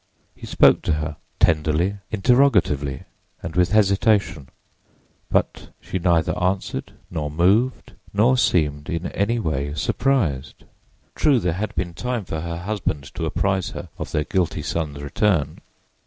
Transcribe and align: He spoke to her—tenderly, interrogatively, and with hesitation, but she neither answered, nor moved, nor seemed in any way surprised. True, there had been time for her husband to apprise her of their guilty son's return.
He 0.35 0.47
spoke 0.47 0.81
to 0.81 0.93
her—tenderly, 0.93 1.97
interrogatively, 2.09 3.03
and 3.43 3.55
with 3.55 3.71
hesitation, 3.71 4.49
but 5.29 5.69
she 5.79 5.99
neither 5.99 6.35
answered, 6.41 6.93
nor 7.11 7.29
moved, 7.29 7.93
nor 8.11 8.35
seemed 8.35 8.89
in 8.89 9.05
any 9.11 9.37
way 9.37 9.75
surprised. 9.75 10.63
True, 11.13 11.39
there 11.39 11.53
had 11.53 11.75
been 11.75 11.93
time 11.93 12.25
for 12.25 12.41
her 12.41 12.57
husband 12.57 13.13
to 13.13 13.25
apprise 13.27 13.69
her 13.77 13.89
of 13.99 14.11
their 14.11 14.23
guilty 14.23 14.63
son's 14.63 15.03
return. 15.03 15.59